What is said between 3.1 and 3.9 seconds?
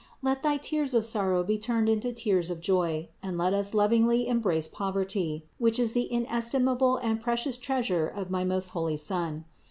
and let us